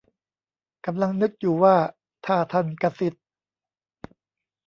[0.85, 1.75] กำลังนึกอยู่ว่า
[2.25, 3.13] ถ้าท่านกษิต